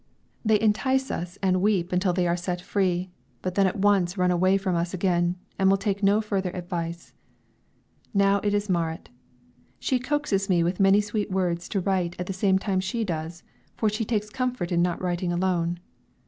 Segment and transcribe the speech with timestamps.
[0.43, 3.11] They entice us and weep until they are set free,
[3.43, 7.13] but then at once run away from us again, and will take no further advice.
[8.11, 9.09] Now it is Marit;
[9.77, 13.43] she coaxes me with many sweet words to write at the same time she does,
[13.75, 15.77] for she takes comfort in not writing alone.